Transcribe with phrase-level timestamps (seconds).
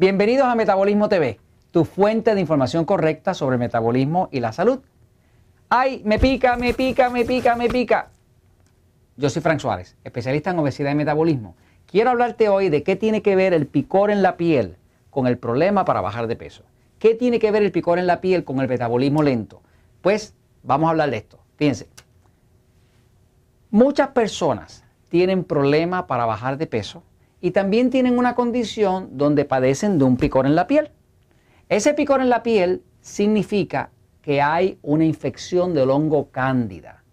[0.00, 1.40] Bienvenidos a Metabolismo TV,
[1.72, 4.78] tu fuente de información correcta sobre el metabolismo y la salud.
[5.68, 8.10] ¡Ay, me pica, me pica, me pica, me pica!
[9.16, 11.56] Yo soy Frank Suárez, especialista en obesidad y metabolismo.
[11.84, 14.76] Quiero hablarte hoy de qué tiene que ver el picor en la piel
[15.10, 16.62] con el problema para bajar de peso.
[17.00, 19.62] ¿Qué tiene que ver el picor en la piel con el metabolismo lento?
[20.00, 21.40] Pues vamos a hablar de esto.
[21.56, 21.88] Fíjense,
[23.72, 27.02] muchas personas tienen problemas para bajar de peso
[27.40, 30.90] y también tienen una condición donde padecen de un picor en la piel.
[31.68, 33.90] Ese picor en la piel significa
[34.22, 37.04] que hay una infección del hongo cándida.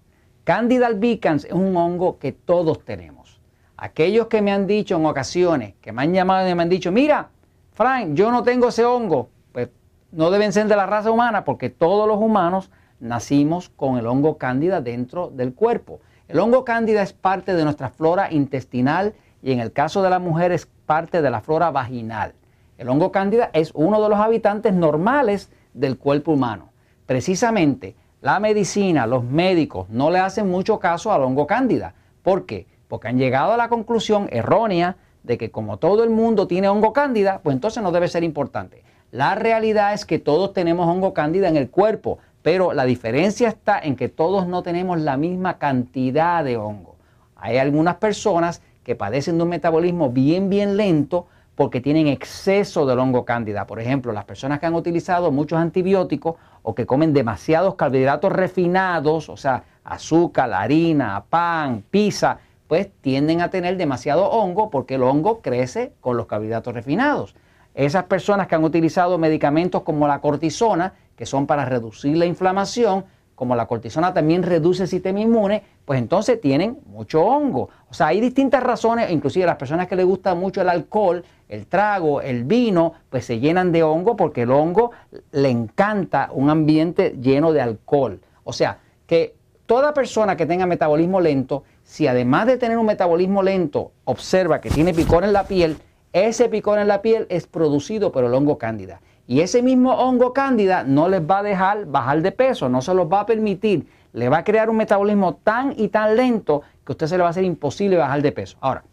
[0.43, 3.39] Candida albicans es un hongo que todos tenemos.
[3.77, 6.91] Aquellos que me han dicho en ocasiones, que me han llamado y me han dicho,
[6.91, 7.29] mira,
[7.71, 9.69] Frank, yo no tengo ese hongo, pues
[10.11, 14.37] no deben ser de la raza humana porque todos los humanos nacimos con el hongo
[14.37, 15.99] cándida dentro del cuerpo.
[16.27, 19.13] El hongo cándida es parte de nuestra flora intestinal
[19.45, 22.33] y en el caso de la mujer es parte de la flora vaginal.
[22.79, 26.69] El hongo cándida es uno de los habitantes normales del cuerpo humano.
[27.05, 31.93] Precisamente la medicina, los médicos no le hacen mucho caso al hongo cándida.
[32.23, 32.65] ¿Por qué?
[32.87, 36.91] Porque han llegado a la conclusión errónea de que como todo el mundo tiene hongo
[36.91, 38.81] cándida, pues entonces no debe ser importante.
[39.11, 43.77] La realidad es que todos tenemos hongo cándida en el cuerpo, pero la diferencia está
[43.77, 46.95] en que todos no tenemos la misma cantidad de hongo.
[47.35, 52.99] Hay algunas personas que padecen de un metabolismo bien, bien lento porque tienen exceso del
[52.99, 53.65] hongo cándida.
[53.65, 59.29] Por ejemplo, las personas que han utilizado muchos antibióticos o que comen demasiados carbohidratos refinados,
[59.29, 65.41] o sea, azúcar, harina, pan, pizza, pues tienden a tener demasiado hongo porque el hongo
[65.41, 67.35] crece con los carbohidratos refinados.
[67.73, 73.05] Esas personas que han utilizado medicamentos como la cortisona, que son para reducir la inflamación,
[73.35, 77.69] como la cortisona también reduce el sistema inmune, pues entonces tienen mucho hongo.
[77.89, 81.67] O sea, hay distintas razones, inclusive las personas que les gusta mucho el alcohol, el
[81.67, 84.91] trago, el vino, pues se llenan de hongo porque el hongo
[85.31, 88.21] le encanta un ambiente lleno de alcohol.
[88.43, 89.35] O sea, que
[89.65, 94.69] toda persona que tenga metabolismo lento, si además de tener un metabolismo lento observa que
[94.69, 95.77] tiene picor en la piel,
[96.13, 99.01] ese picor en la piel es producido por el hongo cándida.
[99.27, 102.93] Y ese mismo hongo cándida no les va a dejar bajar de peso, no se
[102.93, 103.87] los va a permitir.
[104.13, 107.23] Le va a crear un metabolismo tan y tan lento que a usted se le
[107.23, 108.57] va a hacer imposible bajar de peso.
[108.61, 108.83] Ahora,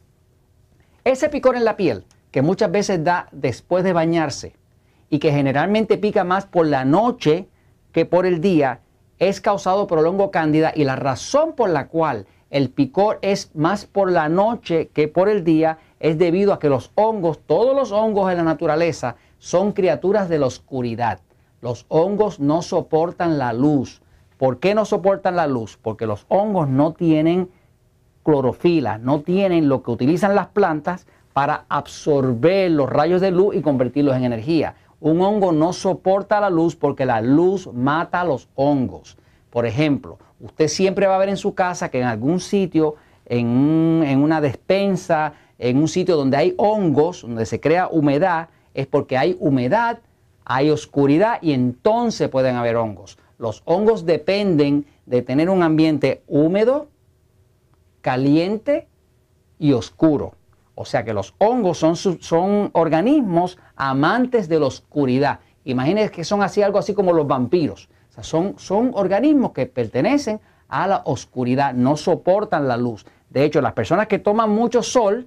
[1.04, 4.54] ese picor en la piel, que muchas veces da después de bañarse
[5.10, 7.48] y que generalmente pica más por la noche
[7.92, 8.80] que por el día,
[9.18, 13.54] es causado por el hongo cándida y la razón por la cual el picor es
[13.54, 17.76] más por la noche que por el día es debido a que los hongos, todos
[17.76, 21.18] los hongos en la naturaleza, son criaturas de la oscuridad.
[21.60, 24.00] Los hongos no soportan la luz.
[24.38, 25.76] ¿Por qué no soportan la luz?
[25.82, 27.50] Porque los hongos no tienen
[28.22, 33.62] clorofila, no tienen lo que utilizan las plantas para absorber los rayos de luz y
[33.62, 34.76] convertirlos en energía.
[35.00, 39.18] Un hongo no soporta la luz porque la luz mata a los hongos.
[39.50, 42.94] Por ejemplo, usted siempre va a ver en su casa que en algún sitio,
[43.26, 48.86] en, en una despensa, en un sitio donde hay hongos, donde se crea humedad, es
[48.86, 50.00] porque hay humedad,
[50.44, 53.18] hay oscuridad y entonces pueden haber hongos.
[53.38, 56.88] Los hongos dependen de tener un ambiente húmedo,
[58.00, 58.88] caliente
[59.58, 60.34] y oscuro.
[60.74, 65.40] O sea que los hongos son, son organismos amantes de la oscuridad.
[65.64, 67.88] Imagínense que son así algo así como los vampiros.
[68.10, 73.04] O sea, son, son organismos que pertenecen a la oscuridad, no soportan la luz.
[73.28, 75.26] De hecho, las personas que toman mucho sol,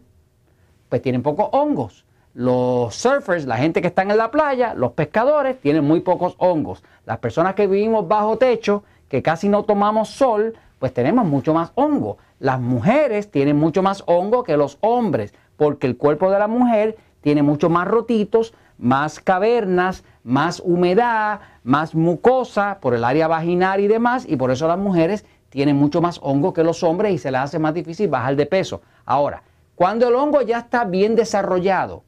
[0.89, 2.05] pues tienen pocos hongos.
[2.37, 6.83] Los surfers, la gente que está en la playa, los pescadores, tienen muy pocos hongos.
[7.05, 11.71] Las personas que vivimos bajo techo, que casi no tomamos sol, pues tenemos mucho más
[11.75, 12.17] hongo.
[12.39, 16.97] Las mujeres tienen mucho más hongo que los hombres, porque el cuerpo de la mujer
[17.21, 23.87] tiene mucho más rotitos, más cavernas, más humedad, más mucosa por el área vaginal y
[23.87, 27.31] demás, y por eso las mujeres tienen mucho más hongo que los hombres y se
[27.31, 28.81] les hace más difícil bajar de peso.
[29.05, 29.41] Ahora,
[29.75, 32.03] cuando el hongo ya está bien desarrollado,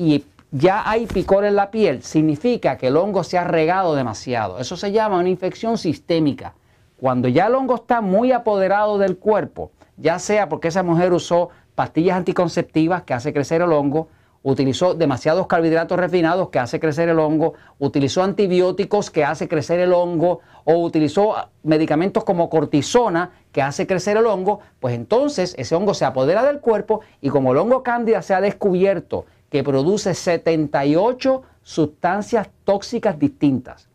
[0.00, 4.58] y ya hay picor en la piel, significa que el hongo se ha regado demasiado.
[4.58, 6.54] Eso se llama una infección sistémica.
[6.98, 11.50] Cuando ya el hongo está muy apoderado del cuerpo, ya sea porque esa mujer usó
[11.74, 14.08] pastillas anticonceptivas que hace crecer el hongo,
[14.42, 19.92] utilizó demasiados carbohidratos refinados que hace crecer el hongo, utilizó antibióticos que hace crecer el
[19.92, 25.92] hongo o utilizó medicamentos como cortisona que hace crecer el hongo, pues entonces ese hongo
[25.92, 31.42] se apodera del cuerpo y como el hongo cándida se ha descubierto que produce 78
[31.62, 33.88] sustancias tóxicas distintas.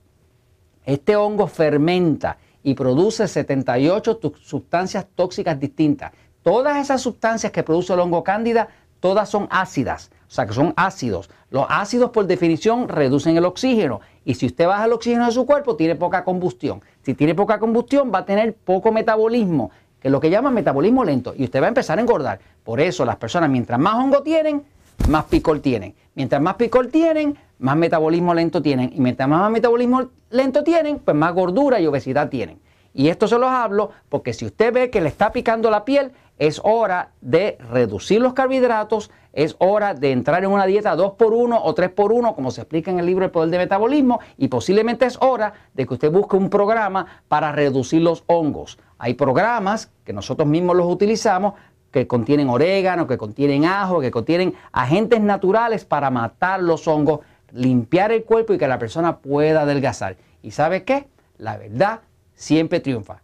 [0.86, 6.12] Este hongo fermenta y produce 78 sustancias tóxicas distintas.
[6.44, 8.68] Todas esas sustancias que produce el hongo cándida,
[9.00, 10.12] todas son ácidas.
[10.28, 11.30] o sea que son ácidos.
[11.50, 15.46] Los ácidos por definición reducen el oxígeno y si usted baja el oxígeno de su
[15.46, 16.82] cuerpo tiene poca combustión.
[17.02, 21.04] Si tiene poca combustión va a tener poco metabolismo, que es lo que llaman metabolismo
[21.04, 22.40] lento y usted va a empezar a engordar.
[22.64, 24.64] Por eso las personas mientras más hongo tienen,
[25.08, 25.96] más picor tienen.
[26.16, 28.92] Mientras más picor tienen, más metabolismo lento tienen.
[28.94, 32.60] Y mientras más metabolismo lento tienen, pues más gordura y obesidad tienen.
[32.94, 36.14] Y esto se los hablo porque si usted ve que le está picando la piel,
[36.38, 41.76] es hora de reducir los carbohidratos, es hora de entrar en una dieta 2x1 o
[41.76, 45.54] 3x1, como se explica en el libro El Poder de Metabolismo, y posiblemente es hora
[45.74, 48.78] de que usted busque un programa para reducir los hongos.
[48.98, 51.54] Hay programas que nosotros mismos los utilizamos
[51.96, 57.22] que contienen orégano, que contienen ajo, que contienen agentes naturales para matar los hongos,
[57.54, 60.18] limpiar el cuerpo y que la persona pueda adelgazar.
[60.44, 61.08] ¿Y sabe qué?
[61.38, 62.02] La verdad
[62.34, 63.22] siempre triunfa.